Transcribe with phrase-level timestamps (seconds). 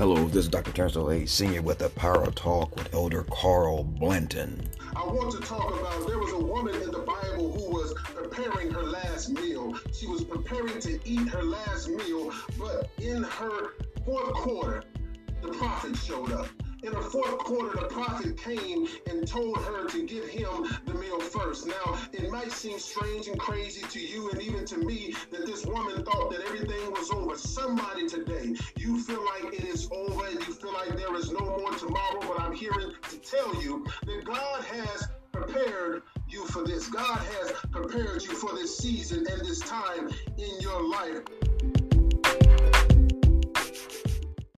[0.00, 0.72] Hello, this is Dr.
[0.72, 4.66] Terrence O'Leary, Senior with the Power Talk with Elder Carl Blanton.
[4.96, 8.70] I want to talk about there was a woman in the Bible who was preparing
[8.70, 9.78] her last meal.
[9.92, 13.74] She was preparing to eat her last meal, but in her
[14.06, 14.84] fourth quarter,
[15.42, 16.48] the prophet showed up.
[16.82, 21.20] In the fourth quarter, the prophet came and told her to give him the meal
[21.20, 21.66] first.
[21.66, 25.66] Now, it might seem strange and crazy to you and even to me that this
[25.66, 27.36] woman thought that everything was over.
[27.36, 29.29] Somebody today, you feel like
[30.80, 35.08] like there is no more tomorrow, but I'm here to tell you that God has
[35.32, 36.88] prepared you for this.
[36.88, 41.49] God has prepared you for this season and this time in your life.